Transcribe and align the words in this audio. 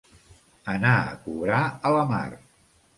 Anar 0.75 0.95
a 1.03 1.13
cobrar 1.27 1.63
a 1.91 1.95
la 2.01 2.05
mar. 2.17 2.27